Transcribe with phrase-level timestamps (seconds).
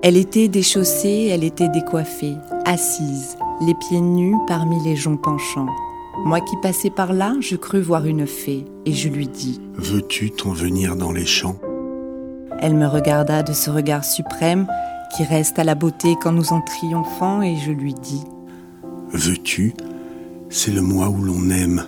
[0.00, 3.36] Elle était déchaussée, elle était décoiffée, assise,
[3.66, 5.66] les pieds nus parmi les joncs penchants.
[6.24, 10.30] Moi qui passais par là, je crus voir une fée, et je lui dis Veux-tu
[10.30, 11.56] t'en venir dans les champs?
[12.60, 14.68] Elle me regarda de ce regard suprême
[15.16, 18.22] qui reste à la beauté quand nous en triomphons, et je lui dis
[19.10, 19.74] Veux-tu?
[20.48, 21.84] C'est le mois où l'on aime.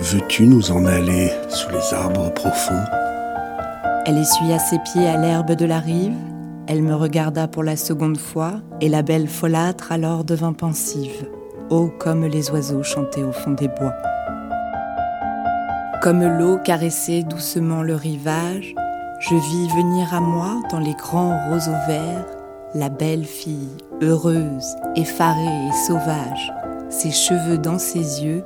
[0.00, 2.84] Veux-tu nous en aller sous les arbres profonds?
[4.06, 6.16] Elle essuya ses pieds à l'herbe de la rive,
[6.66, 11.28] elle me regarda pour la seconde fois, et la belle folâtre alors devint pensive,
[11.70, 13.94] haut comme les oiseaux chantaient au fond des bois.
[16.02, 18.74] Comme l'eau caressait doucement le rivage,
[19.20, 22.26] je vis venir à moi dans les grands roseaux verts
[22.74, 26.52] la belle fille, heureuse, effarée et sauvage,
[26.90, 28.42] ses cheveux dans ses yeux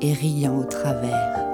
[0.00, 1.45] et riant au travers.